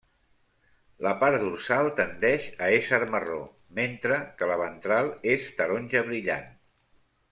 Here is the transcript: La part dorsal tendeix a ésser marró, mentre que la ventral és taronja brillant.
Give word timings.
La 1.07 1.11
part 1.23 1.37
dorsal 1.43 1.91
tendeix 1.99 2.49
a 2.67 2.71
ésser 2.79 3.01
marró, 3.13 3.39
mentre 3.83 4.21
que 4.41 4.51
la 4.55 4.59
ventral 4.67 5.17
és 5.39 5.51
taronja 5.63 6.07
brillant. 6.13 6.55